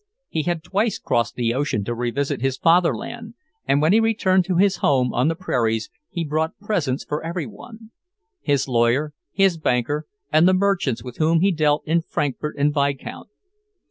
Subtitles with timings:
[0.29, 3.35] He had twice crossed the ocean to re visit his fatherland,
[3.67, 7.45] and when he returned to his home on the prairies he brought presents for every
[7.45, 7.91] one;
[8.41, 13.29] his lawyer, his banker, and the merchants with whom he dealt in Frankfort and Vicount.